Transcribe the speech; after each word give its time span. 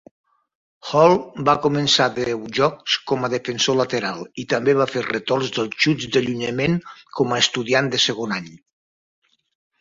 Hall 0.91 1.11
va 1.49 1.53
començar 1.65 2.07
deu 2.15 2.39
jocs 2.59 2.95
com 3.11 3.27
a 3.27 3.29
defensor 3.33 3.77
lateral 3.81 4.23
i 4.45 4.47
també 4.55 4.75
va 4.79 4.89
fer 4.95 5.05
retorns 5.09 5.53
dels 5.59 5.77
xuts 5.85 6.09
d'allunyament 6.17 6.81
com 7.21 7.37
a 7.37 7.41
estudiant 7.47 7.93
de 7.97 8.03
segon 8.09 8.35
any. 8.41 8.51